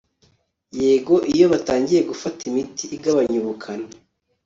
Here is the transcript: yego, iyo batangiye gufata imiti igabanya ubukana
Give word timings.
yego, 0.81 1.15
iyo 1.33 1.45
batangiye 1.53 2.01
gufata 2.09 2.39
imiti 2.49 2.83
igabanya 2.95 3.37
ubukana 3.41 3.87